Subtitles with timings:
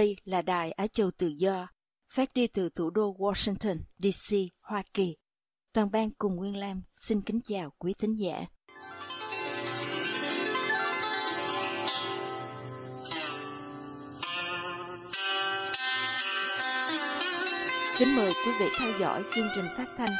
[0.00, 1.68] Đây là Đài Á Châu Tự Do,
[2.12, 5.16] phát đi từ thủ đô Washington, D.C., Hoa Kỳ.
[5.72, 8.46] Toàn ban cùng Nguyên Lam xin kính chào quý thính giả.
[17.98, 20.12] Kính mời quý vị theo dõi chương trình phát thanh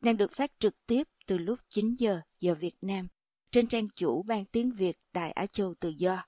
[0.00, 3.08] đang được phát trực tiếp từ lúc 9 giờ giờ Việt Nam
[3.52, 6.24] trên trang chủ ban tiếng Việt Đài Á Châu Tự Do.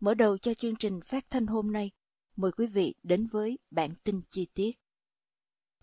[0.00, 1.90] Mở đầu cho chương trình phát thanh hôm nay,
[2.38, 4.70] mời quý vị đến với bản tin chi tiết.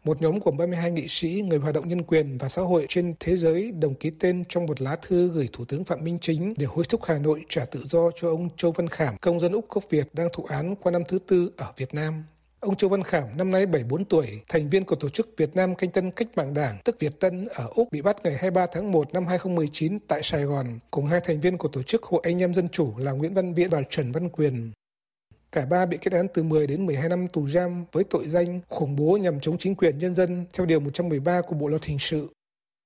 [0.04, 3.14] Một nhóm của 32 nghị sĩ, người hoạt động nhân quyền và xã hội trên
[3.20, 6.54] thế giới đồng ký tên trong một lá thư gửi Thủ tướng Phạm Minh Chính
[6.58, 9.52] để hối thúc Hà Nội trả tự do cho ông Châu Văn Khảm, công dân
[9.52, 12.24] Úc gốc Việt đang thụ án qua năm thứ tư ở Việt Nam.
[12.60, 15.76] Ông Châu Văn Khảm năm nay 74 tuổi, thành viên của tổ chức Việt Nam
[15.76, 18.92] Canh Tân Cách mạng Đảng, tức Việt Tân ở Úc bị bắt ngày 23 tháng
[18.92, 22.42] 1 năm 2019 tại Sài Gòn, cùng hai thành viên của tổ chức Hội Anh
[22.42, 24.72] em Dân Chủ là Nguyễn Văn Viễn và Trần Văn Quyền.
[25.56, 28.60] Cả ba bị kết án từ 10 đến 12 năm tù giam với tội danh
[28.70, 32.00] khủng bố nhằm chống chính quyền nhân dân theo Điều 113 của Bộ Luật Hình
[32.00, 32.28] sự.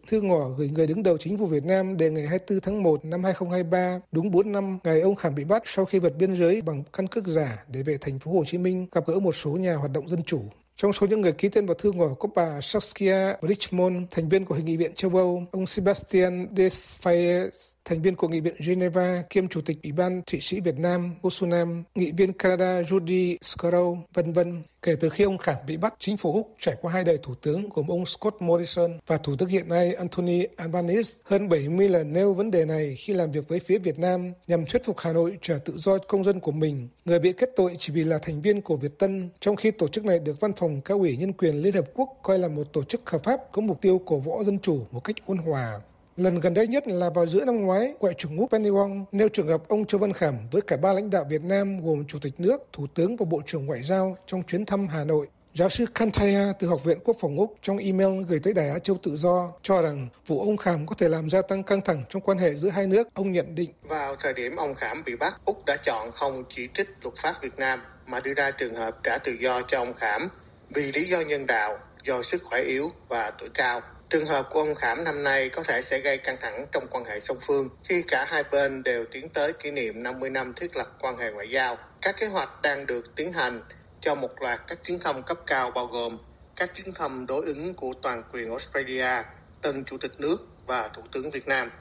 [0.08, 3.06] Thư ngỏ gửi người đứng đầu chính phủ Việt Nam đề ngày 24 tháng 1
[3.06, 6.61] năm 2023, đúng 4 năm ngày ông Khảm bị bắt sau khi vượt biên giới
[6.61, 9.52] bằng căn cước giả để về thành phố Hồ Chí Minh gặp gỡ một số
[9.52, 10.42] nhà hoạt động dân chủ.
[10.81, 14.45] Trong số những người ký tên vào thư ngỏ có bà Saskia Richmond, thành viên
[14.45, 19.23] của Hội nghị viện châu Âu, ông Sebastian Desfayes, thành viên của Nghị viện Geneva,
[19.30, 23.97] kiêm Chủ tịch Ủy ban Thụy Sĩ Việt Nam, Gosunam, nghị viên Canada Judy Scarrow,
[24.13, 24.63] vân vân.
[24.81, 27.36] Kể từ khi ông Khảm bị bắt, chính phủ Úc trải qua hai đời thủ
[27.36, 32.14] tướng gồm ông Scott Morrison và thủ tướng hiện nay Anthony Albanese hơn 70 lần
[32.14, 35.14] nêu vấn đề này khi làm việc với phía Việt Nam nhằm thuyết phục Hà
[35.14, 36.87] Nội trả tự do công dân của mình.
[37.05, 39.87] Người bị kết tội chỉ vì là thành viên của Việt Tân, trong khi tổ
[39.87, 42.73] chức này được Văn phòng Cao ủy Nhân quyền Liên Hợp Quốc coi là một
[42.73, 45.80] tổ chức hợp pháp có mục tiêu cổ võ dân chủ một cách ôn hòa.
[46.17, 49.30] Lần gần đây nhất là vào giữa năm ngoái, Ngoại trưởng Úc Penny Wong nêu
[49.30, 52.19] trường hợp ông Châu Văn Khảm với cả ba lãnh đạo Việt Nam gồm Chủ
[52.21, 55.27] tịch nước, Thủ tướng và Bộ trưởng Ngoại giao trong chuyến thăm Hà Nội.
[55.53, 58.80] Giáo sư Kantaya từ Học viện Quốc phòng Úc trong email gửi tới Đài Á
[58.80, 62.03] Châu Tự Do cho rằng vụ ông Khảm có thể làm gia tăng căng thẳng
[62.09, 63.07] trong quan hệ giữa hai nước.
[63.13, 63.69] Ông nhận định.
[63.83, 67.33] Vào thời điểm ông Khảm bị bắt, Úc đã chọn không chỉ trích luật pháp
[67.41, 70.27] Việt Nam mà đưa ra trường hợp trả tự do cho ông Khảm
[70.69, 73.81] vì lý do nhân đạo, do sức khỏe yếu và tuổi cao.
[74.09, 77.05] Trường hợp của ông Khảm năm nay có thể sẽ gây căng thẳng trong quan
[77.05, 80.77] hệ song phương khi cả hai bên đều tiến tới kỷ niệm 50 năm thiết
[80.77, 81.77] lập quan hệ ngoại giao.
[82.02, 83.61] Các kế hoạch đang được tiến hành
[84.02, 86.17] cho một loạt các chuyến thăm cấp cao bao gồm
[86.55, 89.23] các chuyến thăm đối ứng của toàn quyền Australia,
[89.61, 90.37] tân chủ tịch nước
[90.67, 91.71] và thủ tướng Việt Nam.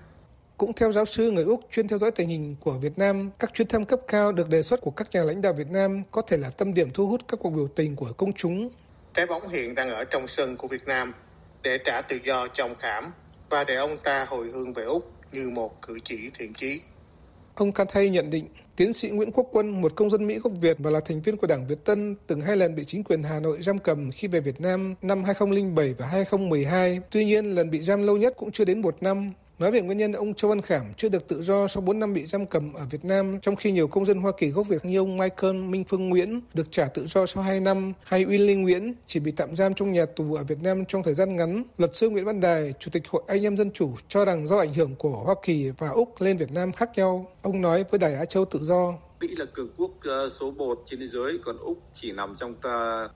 [0.58, 3.50] Cũng theo giáo sư người Úc chuyên theo dõi tình hình của Việt Nam, các
[3.54, 6.22] chuyến thăm cấp cao được đề xuất của các nhà lãnh đạo Việt Nam có
[6.22, 8.70] thể là tâm điểm thu hút các cuộc biểu tình của công chúng.
[9.14, 11.12] Trái bóng hiện đang ở trong sân của Việt Nam
[11.62, 13.04] để trả tự do cho ông Khảm
[13.50, 16.80] và để ông ta hồi hương về Úc như một cử chỉ thiện chí.
[17.54, 20.76] Ông Kantay nhận định, tiến sĩ Nguyễn Quốc Quân, một công dân Mỹ gốc Việt
[20.78, 23.40] và là thành viên của Đảng Việt Tân, từng hai lần bị chính quyền Hà
[23.40, 27.00] Nội giam cầm khi về Việt Nam năm 2007 và 2012.
[27.10, 29.32] Tuy nhiên, lần bị giam lâu nhất cũng chưa đến một năm.
[29.58, 32.12] Nói về nguyên nhân ông Châu Văn Khảm chưa được tự do sau 4 năm
[32.12, 34.84] bị giam cầm ở Việt Nam, trong khi nhiều công dân Hoa Kỳ gốc Việt
[34.84, 38.38] như ông Michael Minh Phương Nguyễn được trả tự do sau 2 năm, hay Uy
[38.38, 41.36] Linh Nguyễn chỉ bị tạm giam trong nhà tù ở Việt Nam trong thời gian
[41.36, 41.62] ngắn.
[41.78, 44.58] Luật sư Nguyễn Văn Đài, Chủ tịch Hội Anh em Dân Chủ cho rằng do
[44.58, 47.32] ảnh hưởng của Hoa Kỳ và Úc lên Việt Nam khác nhau.
[47.42, 48.94] Ông nói với Đài Á Châu Tự Do.
[49.20, 52.54] Mỹ là cường quốc ờ, số 1 trên thế giới, còn Úc chỉ nằm trong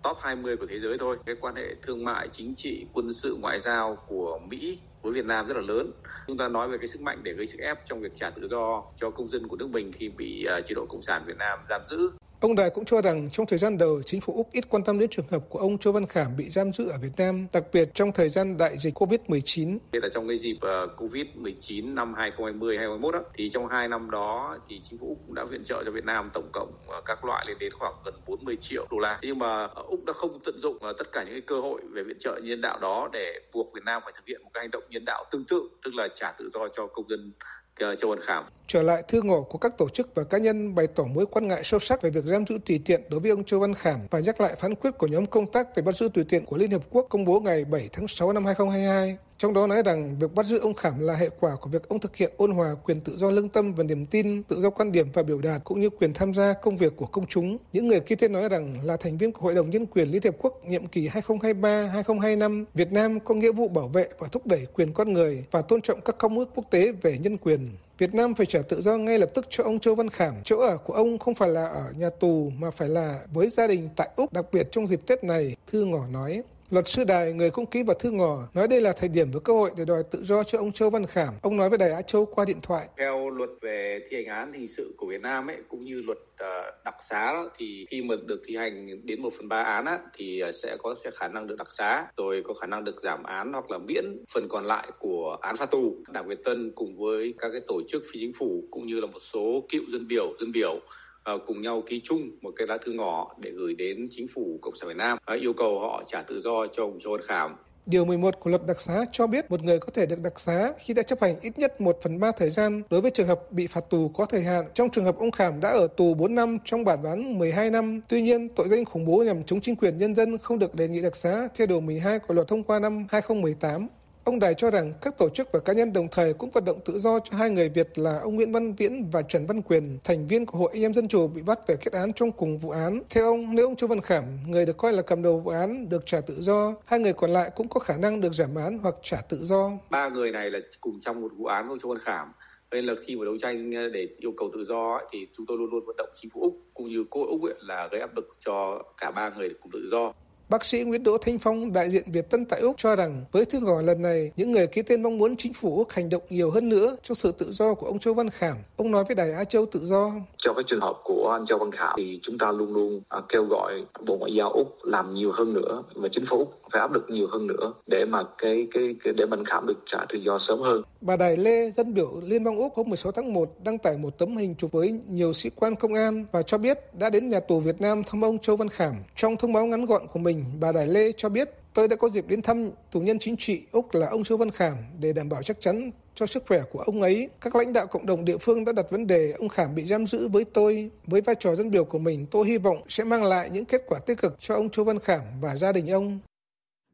[0.03, 1.17] top 20 của thế giới thôi.
[1.27, 5.25] Cái quan hệ thương mại, chính trị, quân sự, ngoại giao của Mỹ với Việt
[5.25, 5.93] Nam rất là lớn.
[6.27, 8.49] Chúng ta nói về cái sức mạnh để gây sức ép trong việc trả tự
[8.49, 11.37] do cho công dân của nước mình khi bị à, chế độ Cộng sản Việt
[11.37, 12.11] Nam giam giữ.
[12.43, 14.99] Ông Đài cũng cho rằng trong thời gian đầu, chính phủ Úc ít quan tâm
[14.99, 17.65] đến trường hợp của ông Châu Văn Khảm bị giam giữ ở Việt Nam, đặc
[17.73, 19.79] biệt trong thời gian đại dịch COVID-19.
[19.93, 24.57] Đây Là trong cái dịp ờ, COVID-19 năm 2020-2021 đó, thì trong hai năm đó
[24.69, 27.25] thì chính phủ Úc cũng đã viện trợ cho Việt Nam tổng cộng ờ, các
[27.25, 29.19] loại lên đến khoảng gần 40 triệu đô la.
[29.23, 32.03] Nhưng mà ờ, Úc đã không tận dụng tất cả những cái cơ hội về
[32.03, 34.71] viện trợ nhân đạo đó để buộc Việt Nam phải thực hiện một cái hành
[34.71, 37.33] động nhân đạo tương tự, tức là trả tự do cho công dân
[37.79, 38.45] Châu Văn Khảm.
[38.67, 41.49] Trở lại thư ngỏ của các tổ chức và cá nhân bày tỏ mối quan
[41.49, 44.01] ngại sâu sắc về việc giam giữ tùy tiện đối với ông Châu Văn Khảm
[44.11, 46.57] và nhắc lại phán quyết của nhóm công tác về bắt giữ tùy tiện của
[46.57, 50.17] Liên Hợp Quốc công bố ngày 7 tháng 6 năm 2022 trong đó nói rằng
[50.19, 52.75] việc bắt giữ ông Khảm là hệ quả của việc ông thực hiện ôn hòa
[52.85, 55.65] quyền tự do lương tâm và niềm tin, tự do quan điểm và biểu đạt
[55.65, 57.59] cũng như quyền tham gia công việc của công chúng.
[57.73, 60.23] Những người ký tên nói rằng là thành viên của Hội đồng Nhân quyền Liên
[60.23, 64.67] Hiệp Quốc nhiệm kỳ 2023-2025, Việt Nam có nghĩa vụ bảo vệ và thúc đẩy
[64.75, 67.69] quyền con người và tôn trọng các công ước quốc tế về nhân quyền.
[67.99, 70.35] Việt Nam phải trả tự do ngay lập tức cho ông Châu Văn Khảm.
[70.45, 73.67] Chỗ ở của ông không phải là ở nhà tù mà phải là với gia
[73.67, 76.43] đình tại Úc, đặc biệt trong dịp Tết này, Thư Ngỏ nói.
[76.73, 79.41] Luật sư Đài, người cũng ký vào thư ngỏ, nói đây là thời điểm và
[79.45, 81.35] cơ hội để đòi tự do cho ông Châu Văn Khảm.
[81.43, 82.89] Ông nói với Đài Á Châu qua điện thoại.
[82.97, 86.19] Theo luật về thi hành án hình sự của Việt Nam ấy, cũng như luật
[86.39, 89.85] ờ, đặc xá đó, thì khi mà được thi hành đến 1 phần 3 án
[89.85, 93.01] á, thì ờ, sẽ có khả năng được đặc xá, rồi có khả năng được
[93.03, 95.97] giảm án hoặc là miễn phần còn lại của án phạt tù.
[96.09, 99.07] Đảng Việt Tân cùng với các cái tổ chức phi chính phủ cũng như là
[99.07, 100.81] một số cựu dân biểu, dân biểu
[101.25, 104.59] Ờ, cùng nhau ký chung một cái lá thư ngỏ để gửi đến chính phủ
[104.63, 107.57] Cộng sản Việt Nam yêu cầu họ trả tự do cho ông Châu Văn Khảm.
[107.87, 110.73] Điều 11 của luật đặc xá cho biết một người có thể được đặc xá
[110.79, 113.53] khi đã chấp hành ít nhất 1 phần 3 thời gian đối với trường hợp
[113.53, 114.65] bị phạt tù có thời hạn.
[114.75, 118.01] Trong trường hợp ông Khảm đã ở tù 4 năm trong bản án 12 năm.
[118.09, 120.89] Tuy nhiên, tội danh khủng bố nhằm chống chính quyền nhân dân không được đề
[120.89, 123.89] nghị đặc xá theo điều 12 của luật thông qua năm 2018.
[124.25, 126.81] Ông Đài cho rằng các tổ chức và cá nhân đồng thời cũng vận động
[126.85, 129.99] tự do cho hai người Việt là ông Nguyễn Văn Viễn và Trần Văn Quyền,
[130.05, 132.59] thành viên của Hội Anh em Dân Chủ bị bắt về kết án trong cùng
[132.59, 133.03] vụ án.
[133.11, 135.89] Theo ông, nếu ông Chu Văn Khảm, người được coi là cầm đầu vụ án,
[135.89, 138.79] được trả tự do, hai người còn lại cũng có khả năng được giảm án
[138.79, 139.71] hoặc trả tự do.
[139.91, 142.33] Ba người này là cùng trong một vụ án của Chu Văn Khảm
[142.71, 145.57] nên là khi mà đấu tranh để yêu cầu tự do ấy, thì chúng tôi
[145.59, 148.17] luôn luôn vận động chính phủ úc cũng như cô úc ấy, là gây áp
[148.17, 150.13] lực cho cả ba người cùng tự do
[150.53, 153.45] Bác sĩ Nguyễn Đỗ Thanh Phong, đại diện Việt Tân tại Úc cho rằng với
[153.45, 156.23] thư ngỏ lần này, những người ký tên mong muốn chính phủ Úc hành động
[156.31, 158.57] nhiều hơn nữa cho sự tự do của ông Châu Văn Khảm.
[158.77, 160.13] Ông nói với Đài Á Châu tự do.
[160.39, 163.21] Trong cái trường hợp của anh Châu Văn Khảm thì chúng ta luôn luôn à,
[163.29, 166.81] kêu gọi Bộ Ngoại giao Úc làm nhiều hơn nữa và chính phủ Úc phải
[166.81, 169.99] áp lực nhiều hơn nữa để mà cái cái, cái để mình Khảm được trả
[170.13, 170.83] tự do sớm hơn.
[171.01, 174.19] Bà Đài Lê, dân biểu Liên bang Úc hôm 16 tháng 1 đăng tải một
[174.19, 177.41] tấm hình chụp với nhiều sĩ quan công an và cho biết đã đến nhà
[177.41, 178.95] tù Việt Nam thăm ông Châu Văn Khảm.
[179.17, 182.09] Trong thông báo ngắn gọn của mình, bà Đài Lê cho biết tôi đã có
[182.09, 185.29] dịp đến thăm tù nhân chính trị Úc là ông Châu Văn Khảm để đảm
[185.29, 187.29] bảo chắc chắn cho sức khỏe của ông ấy.
[187.41, 190.07] Các lãnh đạo cộng đồng địa phương đã đặt vấn đề ông Khảm bị giam
[190.07, 190.91] giữ với tôi.
[191.07, 193.83] Với vai trò dân biểu của mình, tôi hy vọng sẽ mang lại những kết
[193.87, 196.21] quả tích cực cho ông Châu Văn Khảm và gia đình ông.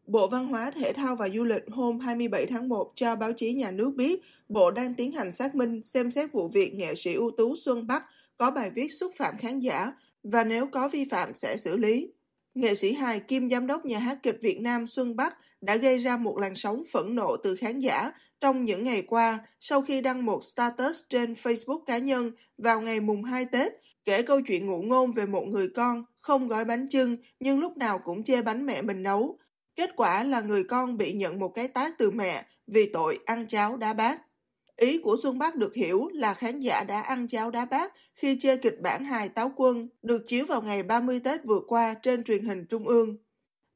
[0.08, 3.52] Bộ Văn hóa, Thể thao và Du lịch hôm 27 tháng 1 cho báo chí
[3.52, 7.14] nhà nước biết Bộ đang tiến hành xác minh xem xét vụ việc nghệ sĩ
[7.14, 8.04] ưu tú Xuân Bắc
[8.36, 12.08] có bài viết xúc phạm khán giả và nếu có vi phạm sẽ xử lý.
[12.54, 15.98] Nghệ sĩ hài kim giám đốc nhà hát kịch Việt Nam Xuân Bắc đã gây
[15.98, 20.00] ra một làn sóng phẫn nộ từ khán giả trong những ngày qua sau khi
[20.00, 23.72] đăng một status trên Facebook cá nhân vào ngày mùng 2 Tết
[24.04, 27.76] kể câu chuyện ngụ ngôn về một người con không gói bánh trưng nhưng lúc
[27.76, 29.38] nào cũng chê bánh mẹ mình nấu
[29.78, 33.46] Kết quả là người con bị nhận một cái tát từ mẹ vì tội ăn
[33.46, 34.20] cháo đá bát.
[34.76, 38.36] Ý của Xuân Bắc được hiểu là khán giả đã ăn cháo đá bát khi
[38.40, 42.24] chơi kịch bản hài Táo Quân được chiếu vào ngày 30 Tết vừa qua trên
[42.24, 43.16] truyền hình Trung ương.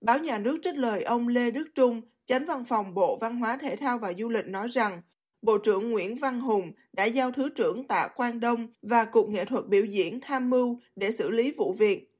[0.00, 3.56] Báo nhà nước trích lời ông Lê Đức Trung, chánh văn phòng Bộ Văn hóa
[3.56, 5.02] Thể thao và Du lịch nói rằng
[5.42, 9.44] Bộ trưởng Nguyễn Văn Hùng đã giao Thứ trưởng Tạ Quang Đông và Cục Nghệ
[9.44, 12.12] thuật biểu diễn tham mưu để xử lý vụ việc.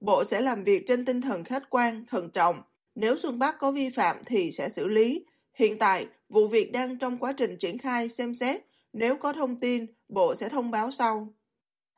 [0.00, 2.62] Bộ sẽ làm việc trên tinh thần khách quan, thận trọng,
[2.94, 5.24] nếu Xuân Bắc có vi phạm thì sẽ xử lý.
[5.54, 8.60] Hiện tại, vụ việc đang trong quá trình triển khai xem xét.
[8.92, 11.34] Nếu có thông tin, Bộ sẽ thông báo sau.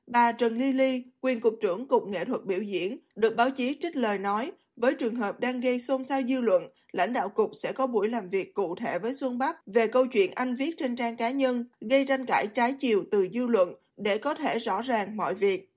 [0.07, 3.77] Bà Trần Ly Ly, quyền cục trưởng Cục Nghệ thuật biểu diễn, được báo chí
[3.81, 7.51] trích lời nói, với trường hợp đang gây xôn xao dư luận, lãnh đạo cục
[7.55, 10.75] sẽ có buổi làm việc cụ thể với Xuân Bắc về câu chuyện anh viết
[10.79, 14.59] trên trang cá nhân, gây tranh cãi trái chiều từ dư luận để có thể
[14.59, 15.71] rõ ràng mọi việc.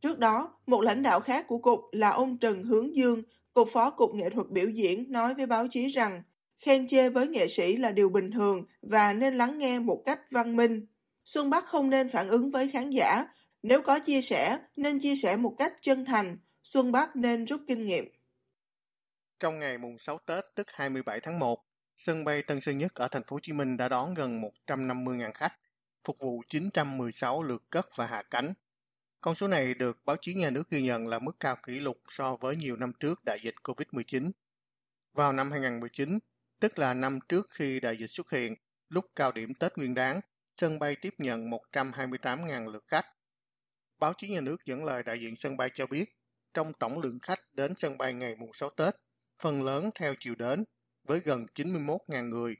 [0.00, 3.22] Trước đó, một lãnh đạo khác của cục là ông Trần Hướng Dương
[3.54, 6.22] Cục Phó Cục Nghệ thuật biểu diễn nói với báo chí rằng
[6.58, 10.20] khen chê với nghệ sĩ là điều bình thường và nên lắng nghe một cách
[10.30, 10.86] văn minh.
[11.24, 13.24] Xuân Bắc không nên phản ứng với khán giả,
[13.62, 17.60] nếu có chia sẻ nên chia sẻ một cách chân thành, Xuân Bắc nên rút
[17.68, 18.04] kinh nghiệm.
[19.40, 21.64] Trong ngày mùng 6 Tết tức 27 tháng 1,
[21.96, 25.32] sân bay Tân Sơn Nhất ở thành phố Hồ Chí Minh đã đón gần 150.000
[25.34, 25.52] khách,
[26.04, 28.52] phục vụ 916 lượt cất và hạ cánh,
[29.22, 31.96] con số này được báo chí nhà nước ghi nhận là mức cao kỷ lục
[32.08, 34.30] so với nhiều năm trước đại dịch COVID-19.
[35.12, 36.18] Vào năm 2019,
[36.60, 38.54] tức là năm trước khi đại dịch xuất hiện,
[38.88, 40.20] lúc cao điểm Tết Nguyên đáng,
[40.56, 43.04] sân bay tiếp nhận 128.000 lượt khách.
[43.98, 46.04] Báo chí nhà nước dẫn lời đại diện sân bay cho biết,
[46.54, 48.94] trong tổng lượng khách đến sân bay ngày mùng 6 Tết,
[49.42, 50.64] phần lớn theo chiều đến
[51.04, 52.56] với gần 91.000 người.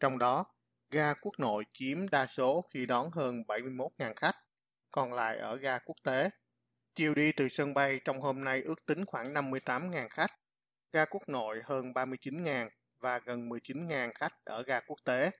[0.00, 0.44] Trong đó,
[0.90, 4.34] ga quốc nội chiếm đa số khi đón hơn 71.000 khách
[4.92, 6.30] còn lại ở ga quốc tế.
[6.94, 10.30] Chiều đi từ sân bay trong hôm nay ước tính khoảng 58.000 khách,
[10.92, 12.68] ga quốc nội hơn 39.000
[13.00, 15.30] và gần 19.000 khách ở ga quốc tế.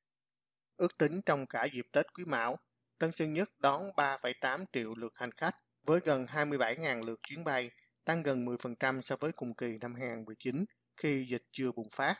[0.76, 2.58] Ước tính trong cả dịp Tết Quý Mão,
[2.98, 7.70] Tân Sơn Nhất đón 3,8 triệu lượt hành khách với gần 27.000 lượt chuyến bay,
[8.04, 10.64] tăng gần 10% so với cùng kỳ năm 2019
[10.96, 12.14] khi dịch chưa bùng phát.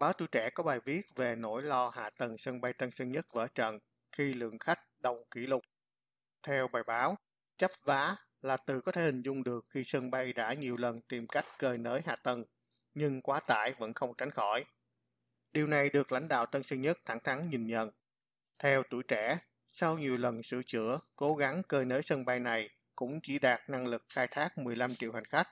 [0.00, 3.12] Báo Tuổi Trẻ có bài viết về nỗi lo hạ tầng sân bay Tân Sơn
[3.12, 3.78] Nhất vỡ trận
[4.12, 5.62] khi lượng khách đông kỷ lục.
[6.42, 7.18] Theo bài báo,
[7.58, 11.00] chấp vá là từ có thể hình dung được khi sân bay đã nhiều lần
[11.00, 12.44] tìm cách cơi nới hạ tầng,
[12.94, 14.64] nhưng quá tải vẫn không tránh khỏi.
[15.52, 17.90] Điều này được lãnh đạo Tân Sơn Nhất thẳng thắn nhìn nhận.
[18.58, 22.70] Theo tuổi trẻ, sau nhiều lần sửa chữa, cố gắng cơi nới sân bay này
[22.96, 25.48] cũng chỉ đạt năng lực khai thác 15 triệu hành khách.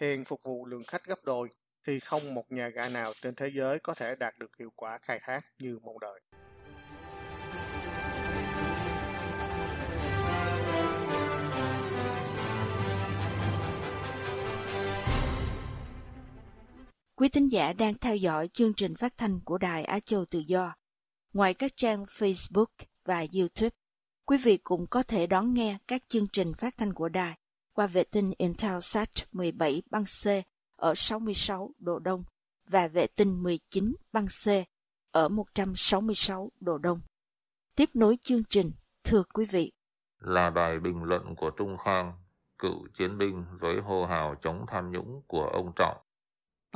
[0.00, 1.48] Hiện phục vụ lượng khách gấp đôi
[1.86, 4.98] thì không một nhà ga nào trên thế giới có thể đạt được hiệu quả
[4.98, 6.20] khai thác như mong đợi.
[17.18, 20.38] Quý thính giả đang theo dõi chương trình phát thanh của Đài Á Châu Tự
[20.38, 20.74] Do.
[21.32, 22.66] Ngoài các trang Facebook
[23.04, 23.76] và YouTube,
[24.26, 27.38] quý vị cũng có thể đón nghe các chương trình phát thanh của đài
[27.72, 30.26] qua vệ tinh Intelsat 17 băng C
[30.76, 32.24] ở 66 độ Đông
[32.68, 34.48] và vệ tinh 19 băng C
[35.12, 37.00] ở 166 độ Đông.
[37.76, 38.70] Tiếp nối chương trình,
[39.04, 39.72] thưa quý vị.
[40.20, 42.12] Là bài bình luận của Trung Khang,
[42.58, 46.05] cựu chiến binh với hô hào chống tham nhũng của ông Trọng.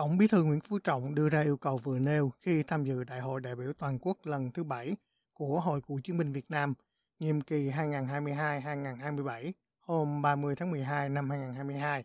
[0.01, 3.05] Tổng bí thư Nguyễn Phú Trọng đưa ra yêu cầu vừa nêu khi tham dự
[3.05, 4.97] Đại hội đại biểu toàn quốc lần thứ bảy
[5.33, 6.75] của Hội Cựu chiến binh Việt Nam,
[7.19, 12.05] nhiệm kỳ 2022-2027, hôm 30 tháng 12 năm 2022.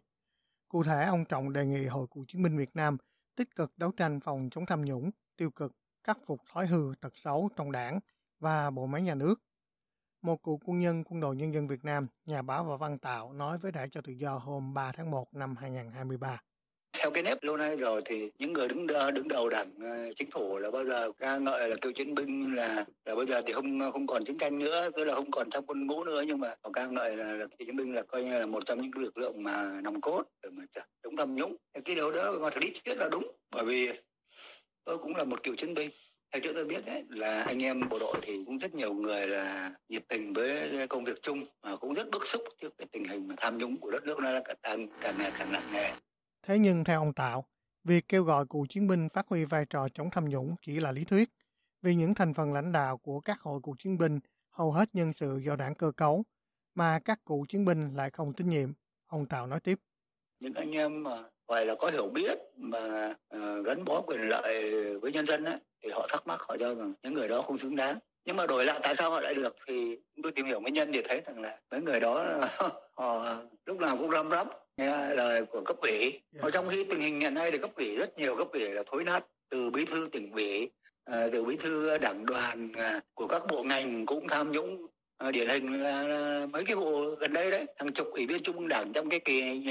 [0.70, 2.98] Cụ thể, ông Trọng đề nghị Hội Cựu chiến binh Việt Nam
[3.36, 7.18] tích cực đấu tranh phòng chống tham nhũng, tiêu cực, khắc phục thói hư tật
[7.18, 8.00] xấu trong đảng
[8.40, 9.36] và bộ máy nhà nước.
[10.22, 13.34] Một cựu quân nhân quân đội nhân dân Việt Nam, nhà báo và văn tạo
[13.34, 16.42] nói với Đài cho tự do hôm 3 tháng 1 năm 2023
[16.98, 20.32] theo cái nếp lâu nay rồi thì những người đứng đứng đầu đảng ờ, chính
[20.32, 23.54] phủ là bao giờ ca ngợi là cựu chiến binh là là bây giờ thì
[23.54, 26.40] không không còn chiến tranh nữa tức là không còn trong quân ngũ nữa nhưng
[26.40, 28.82] mà họ ca ngợi là, là cựu chiến binh là coi như là một trong
[28.82, 30.64] những lực lượng mà nòng cốt để mà
[31.04, 31.56] chống tham nhũng.
[31.86, 33.90] Cái điều đó mà lý thuyết là đúng bởi vì
[34.84, 35.90] tôi cũng là một cựu chiến binh.
[36.32, 39.28] Theo chỗ tôi biết ấy, là anh em bộ đội thì cũng rất nhiều người
[39.28, 43.04] là nhiệt tình với công việc chung mà cũng rất bức xúc trước cái tình
[43.04, 45.90] hình mà tham nhũng của đất nước nó càng càng ngày càng nặng nề.
[46.48, 47.46] Thế nhưng theo ông Tạo,
[47.84, 50.92] việc kêu gọi cựu chiến binh phát huy vai trò chống tham nhũng chỉ là
[50.92, 51.30] lý thuyết,
[51.82, 55.14] vì những thành phần lãnh đạo của các hội cựu chiến binh hầu hết nhân
[55.14, 56.24] sự do đảng cơ cấu,
[56.76, 58.70] mà các cựu chiến binh lại không tín nhiệm.
[59.08, 59.80] Ông Tạo nói tiếp.
[60.40, 64.74] Những anh em mà gọi là có hiểu biết mà uh, gắn bó quyền lợi
[65.00, 67.58] với nhân dân ấy, thì họ thắc mắc họ cho rằng những người đó không
[67.58, 70.62] xứng đáng nhưng mà đổi lại tại sao họ lại được thì tôi tìm hiểu
[70.62, 72.26] nguyên nhân thì thấy rằng là mấy người đó
[72.96, 73.36] họ
[73.66, 76.22] lúc nào cũng răm rắp nghe lời của cấp ủy yeah.
[76.32, 76.50] Dạ.
[76.54, 79.04] trong khi tình hình hiện nay thì cấp ủy rất nhiều cấp ủy là thối
[79.04, 80.70] nát từ bí thư tỉnh ủy
[81.06, 85.32] à, từ bí thư đảng đoàn à, của các bộ ngành cũng tham nhũng à,
[85.32, 88.58] điển hình là, là mấy cái vụ gần đây đấy hàng chục ủy viên trung
[88.58, 89.64] ương đảng trong cái kỳ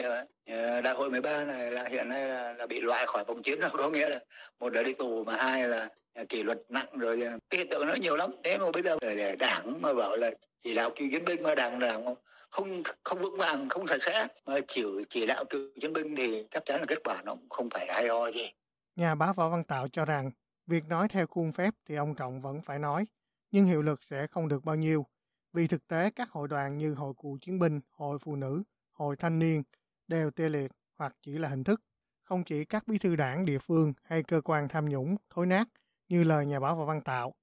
[0.47, 3.61] à, đại hội 13 này là hiện nay là, là bị loại khỏi vòng chiến
[3.61, 4.21] rồi có nghĩa là
[4.61, 5.89] một là đi tù mà hai là
[6.29, 7.21] kỷ luật nặng rồi
[7.51, 10.31] cái hiện tượng nó nhiều lắm thế mà bây giờ để đảng mà bảo là
[10.63, 12.15] chỉ đạo cựu chiến binh mà đảng đảng
[12.55, 14.27] không không vững vàng không sạch sẽ.
[14.47, 17.49] Mà chỉ chỉ đạo cựu chiến binh thì chắc chắn là kết quả nó cũng
[17.49, 18.53] không phải hay ho gì.
[18.97, 20.31] Nhà báo võ văn tạo cho rằng
[20.67, 23.07] việc nói theo khuôn phép thì ông trọng vẫn phải nói
[23.51, 25.07] nhưng hiệu lực sẽ không được bao nhiêu.
[25.53, 29.17] Vì thực tế các hội đoàn như hội cựu chiến binh hội phụ nữ hội
[29.17, 29.63] thanh niên
[30.09, 31.81] đều tê liệt hoặc chỉ là hình thức.
[32.23, 35.65] Không chỉ các bí thư đảng địa phương hay cơ quan tham nhũng thối nát
[36.09, 37.35] như lời nhà báo Võ Văn Tạo.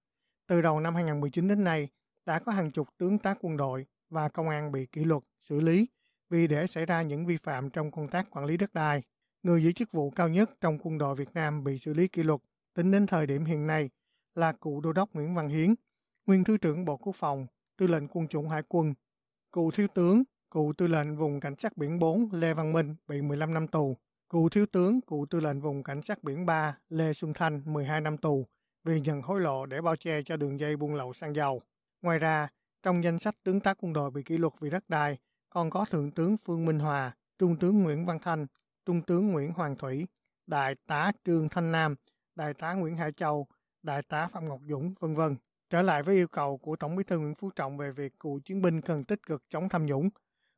[0.47, 1.89] Từ đầu năm 2019 đến nay,
[2.25, 5.59] đã có hàng chục tướng tá quân đội và công an bị kỷ luật, xử
[5.59, 5.87] lý
[6.29, 9.03] vì để xảy ra những vi phạm trong công tác quản lý đất đai.
[9.43, 12.23] Người giữ chức vụ cao nhất trong quân đội Việt Nam bị xử lý kỷ
[12.23, 12.39] luật
[12.73, 13.89] tính đến thời điểm hiện nay
[14.35, 15.75] là cựu đô đốc Nguyễn Văn Hiến,
[16.25, 18.93] nguyên thứ trưởng Bộ Quốc phòng, tư lệnh quân chủng hải quân,
[19.51, 23.21] cựu thiếu tướng, cựu tư lệnh vùng cảnh sát biển 4 Lê Văn Minh bị
[23.21, 23.97] 15 năm tù,
[24.29, 28.01] cựu thiếu tướng, cựu tư lệnh vùng cảnh sát biển 3 Lê Xuân Thanh 12
[28.01, 28.47] năm tù
[28.83, 31.61] vì nhận hối lộ để bao che cho đường dây buôn lậu xăng dầu.
[32.01, 32.47] Ngoài ra,
[32.83, 35.17] trong danh sách tướng tá quân đội bị kỷ luật vì đất đai,
[35.49, 38.47] còn có Thượng tướng Phương Minh Hòa, Trung tướng Nguyễn Văn Thanh,
[38.85, 40.07] Trung tướng Nguyễn Hoàng Thủy,
[40.47, 41.95] Đại tá Trương Thanh Nam,
[42.35, 43.47] Đại tá Nguyễn Hải Châu,
[43.83, 45.35] Đại tá Phạm Ngọc Dũng, vân vân.
[45.69, 48.39] Trở lại với yêu cầu của Tổng bí thư Nguyễn Phú Trọng về việc cựu
[48.39, 50.09] chiến binh cần tích cực chống tham nhũng,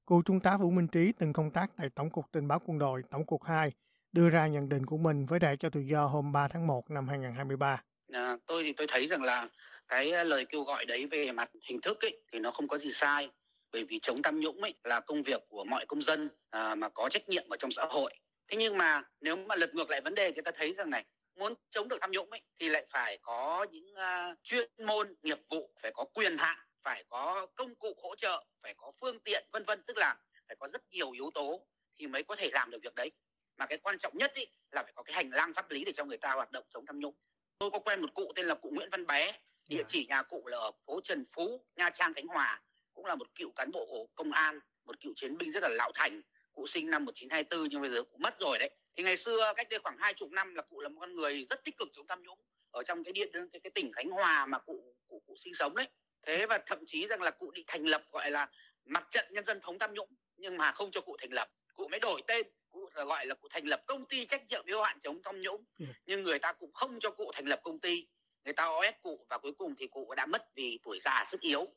[0.07, 2.79] cựu Trung tá Vũ Minh Trí từng công tác tại Tổng cục Tình báo Quân
[2.79, 3.71] đội, Tổng cục 2,
[4.11, 6.91] đưa ra nhận định của mình với đại cho tự do hôm 3 tháng 1
[6.91, 7.81] năm 2023.
[8.11, 9.49] À, tôi thì tôi thấy rằng là
[9.93, 12.77] cái ờ, lời kêu gọi đấy về mặt hình thức ấy thì nó không có
[12.77, 13.29] gì sai.
[13.71, 16.89] Bởi vì chống tham nhũng ấy là công việc của mọi công dân à, mà
[16.89, 18.13] có trách nhiệm ở trong xã hội.
[18.47, 21.05] Thế nhưng mà nếu mà lật ngược lại vấn đề thì ta thấy rằng này
[21.35, 25.39] muốn chống được tham nhũng ấy thì lại phải có những uh, chuyên môn nghiệp
[25.49, 29.47] vụ phải có quyền hạn phải có công cụ hỗ trợ phải có phương tiện
[29.51, 29.83] vân vân.
[29.87, 31.67] Tức là phải có rất nhiều yếu tố
[31.99, 33.11] thì mới có thể làm được việc đấy.
[33.57, 35.91] Mà cái quan trọng nhất ý là phải có cái hành lang pháp lý để
[35.91, 37.15] cho người ta hoạt động chống tham nhũng.
[37.57, 39.33] Tôi có quen một cụ tên là cụ Nguyễn Văn Bé
[39.69, 39.83] địa dạ.
[39.87, 42.61] chỉ nhà cụ là ở phố Trần Phú Nha Trang Khánh Hòa
[42.93, 45.91] cũng là một cựu cán bộ công an một cựu chiến binh rất là lão
[45.95, 46.21] thành.
[46.53, 48.69] Cụ sinh năm 1924 nhưng bây giờ cụ mất rồi đấy.
[48.95, 51.45] Thì ngày xưa cách đây khoảng hai chục năm là cụ là một con người
[51.49, 52.39] rất tích cực chống tham nhũng
[52.71, 55.75] ở trong cái điện cái, cái tỉnh Khánh Hòa mà cụ cụ, cụ sinh sống
[55.75, 55.87] đấy.
[56.27, 58.49] Thế và thậm chí rằng là cụ định thành lập gọi là
[58.85, 61.49] mặt trận nhân dân thống tham nhũng nhưng mà không cho cụ thành lập.
[61.73, 64.81] Cụ mới đổi tên cụ gọi là cụ thành lập công ty trách nhiệm hữu
[64.81, 65.63] hạn chống tham nhũng.
[65.79, 65.85] Ừ.
[66.05, 68.07] nhưng người ta cũng không cho cụ thành lập công ty
[68.45, 71.41] người ta ép cụ và cuối cùng thì cụ đã mất vì tuổi già sức
[71.41, 71.67] yếu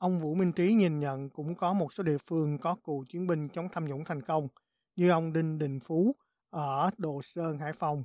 [0.00, 3.26] Ông Vũ Minh Trí nhìn nhận cũng có một số địa phương có cựu chiến
[3.26, 4.48] binh chống tham nhũng thành công,
[4.96, 6.16] như ông Đinh Đình Phú
[6.50, 8.04] ở Đồ Sơn, Hải Phòng.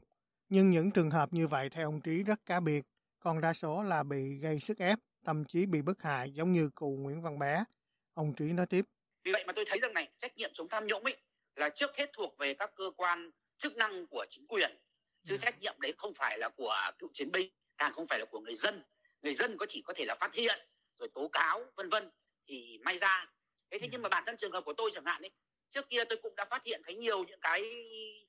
[0.50, 2.84] Nhưng những trường hợp như vậy theo ông Trí rất cá biệt,
[3.20, 6.70] còn đa số là bị gây sức ép, thậm chí bị bức hại giống như
[6.76, 7.64] cụ Nguyễn Văn Bé.
[8.14, 8.86] Ông Trí nói tiếp.
[9.24, 11.18] Vì vậy mà tôi thấy rằng này, trách nhiệm chống tham nhũng ấy
[11.56, 14.80] là trước hết thuộc về các cơ quan chức năng của chính quyền.
[15.24, 15.38] Chứ ừ.
[15.38, 18.40] trách nhiệm đấy không phải là của cựu chiến binh, càng không phải là của
[18.40, 18.84] người dân.
[19.22, 20.60] Người dân có chỉ có thể là phát hiện
[21.00, 22.10] rồi tố cáo vân vân
[22.48, 23.28] thì may ra.
[23.72, 25.32] Thế thế nhưng mà bản thân trường hợp của tôi chẳng hạn ấy
[25.70, 27.64] trước kia tôi cũng đã phát hiện thấy nhiều những cái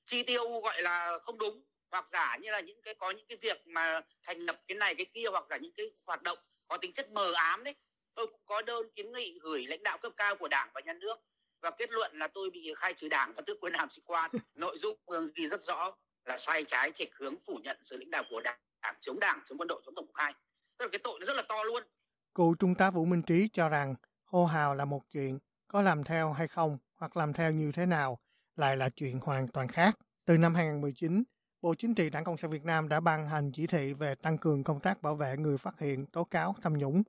[0.06, 3.38] chi tiêu gọi là không đúng hoặc giả như là những cái có những cái
[3.42, 6.38] việc mà thành lập cái này cái kia hoặc giả những cái hoạt động
[6.68, 7.74] có tính chất mờ ám đấy.
[8.14, 10.92] Tôi cũng có đơn kiến nghị gửi lãnh đạo cấp cao của đảng và nhà
[10.92, 11.16] nước
[11.60, 14.30] và kết luận là tôi bị khai trừ đảng và tước quyền làm sĩ quan.
[14.54, 14.96] Nội dung
[15.34, 18.58] ghi rất rõ là sai trái trịch hướng phủ nhận sự lãnh đạo của đảng,
[18.86, 20.34] đảng chống đảng chống quân đội chống tổng cục hai
[20.78, 21.82] tức là cái tội nó rất là to luôn
[22.34, 25.38] Cựu Trung tá Vũ Minh Trí cho rằng hô hào là một chuyện,
[25.68, 28.18] có làm theo hay không hoặc làm theo như thế nào
[28.56, 29.98] lại là chuyện hoàn toàn khác.
[30.24, 31.22] Từ năm 2019,
[31.60, 34.38] Bộ Chính trị Đảng Cộng sản Việt Nam đã ban hành chỉ thị về tăng
[34.38, 37.02] cường công tác bảo vệ người phát hiện tố cáo tham nhũng.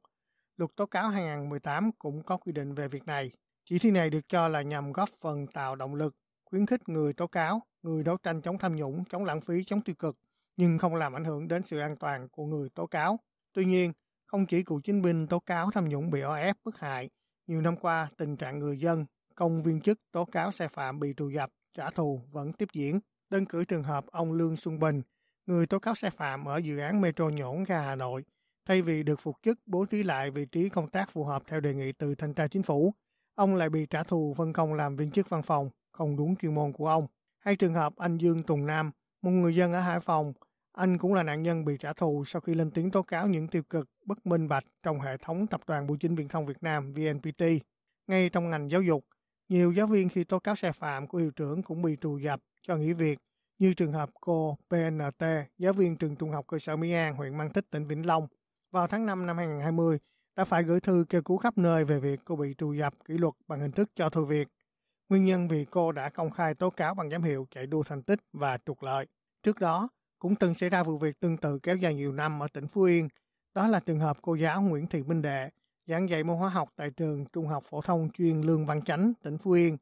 [0.57, 3.31] Luật tố cáo 2018 cũng có quy định về việc này.
[3.65, 7.13] Chỉ thị này được cho là nhằm góp phần tạo động lực, khuyến khích người
[7.13, 10.17] tố cáo, người đấu tranh chống tham nhũng, chống lãng phí, chống tiêu cực,
[10.57, 13.19] nhưng không làm ảnh hưởng đến sự an toàn của người tố cáo.
[13.53, 13.93] Tuy nhiên,
[14.25, 17.09] không chỉ cựu chính binh tố cáo tham nhũng bị o ép bức hại,
[17.47, 21.13] nhiều năm qua tình trạng người dân, công viên chức tố cáo sai phạm bị
[21.17, 22.99] trù dập, trả thù vẫn tiếp diễn.
[23.29, 25.01] Đơn cử trường hợp ông Lương Xuân Bình,
[25.45, 28.23] người tố cáo sai phạm ở dự án Metro Nhổn ga Hà Nội,
[28.65, 31.59] thay vì được phục chức bố trí lại vị trí công tác phù hợp theo
[31.59, 32.93] đề nghị từ thanh tra chính phủ,
[33.35, 36.55] ông lại bị trả thù phân công làm viên chức văn phòng, không đúng chuyên
[36.55, 37.07] môn của ông.
[37.39, 38.91] Hay trường hợp anh Dương Tùng Nam,
[39.21, 40.33] một người dân ở Hải Phòng,
[40.77, 43.47] anh cũng là nạn nhân bị trả thù sau khi lên tiếng tố cáo những
[43.47, 46.63] tiêu cực, bất minh bạch trong hệ thống Tập đoàn Bưu chính Viễn thông Việt
[46.63, 47.43] Nam VNPT.
[48.07, 49.05] Ngay trong ngành giáo dục,
[49.49, 52.39] nhiều giáo viên khi tố cáo sai phạm của hiệu trưởng cũng bị trù dập
[52.61, 53.19] cho nghỉ việc,
[53.59, 55.23] như trường hợp cô PNT,
[55.57, 58.27] giáo viên trường trung học cơ sở Mỹ An, huyện Mang Thích, tỉnh Vĩnh Long.
[58.71, 59.97] Vào tháng 5 năm 2020,
[60.35, 63.13] đã phải gửi thư kêu cứu khắp nơi về việc cô bị trù dập kỷ
[63.17, 64.47] luật bằng hình thức cho thôi việc.
[65.09, 68.03] Nguyên nhân vì cô đã công khai tố cáo bằng giám hiệu chạy đua thành
[68.03, 69.05] tích và trục lợi.
[69.43, 72.47] Trước đó, cũng từng xảy ra vụ việc tương tự kéo dài nhiều năm ở
[72.53, 73.07] tỉnh Phú Yên.
[73.55, 75.49] Đó là trường hợp cô giáo Nguyễn Thị Minh Đệ,
[75.87, 79.13] giảng dạy môn hóa học tại trường Trung học phổ thông chuyên Lương Văn Chánh,
[79.23, 79.77] tỉnh Phú Yên.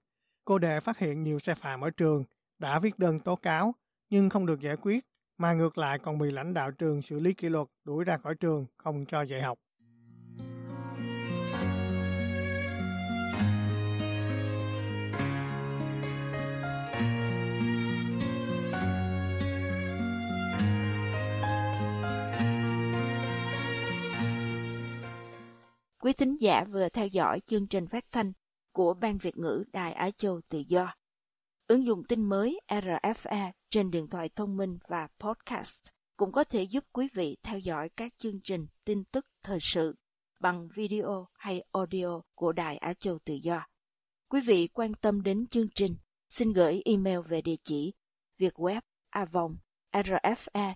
[0.45, 2.23] Cô Đệ phát hiện nhiều sai phạm ở trường,
[2.59, 3.75] đã viết đơn tố cáo
[4.09, 5.05] nhưng không được giải quyết,
[5.37, 8.35] mà ngược lại còn bị lãnh đạo trường xử lý kỷ luật đuổi ra khỏi
[8.35, 9.59] trường, không cho dạy học.
[26.05, 28.33] Quý thính giả vừa theo dõi chương trình phát thanh
[28.73, 30.95] của Ban Việt ngữ Đài Á Châu Tự Do.
[31.67, 35.83] Ứng dụng tin mới RFA trên điện thoại thông minh và podcast
[36.17, 39.95] cũng có thể giúp quý vị theo dõi các chương trình tin tức thời sự
[40.41, 43.67] bằng video hay audio của Đài Á Châu Tự Do.
[44.29, 45.95] Quý vị quan tâm đến chương trình,
[46.29, 47.93] xin gửi email về địa chỉ
[48.39, 49.57] vietweb avong
[49.93, 50.75] rfa.org